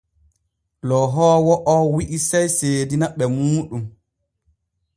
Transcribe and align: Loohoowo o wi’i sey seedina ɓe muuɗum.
Loohoowo 0.87 1.53
o 1.75 1.75
wi’i 1.93 2.17
sey 2.27 2.47
seedina 2.57 3.07
ɓe 3.17 3.25
muuɗum. 3.37 3.83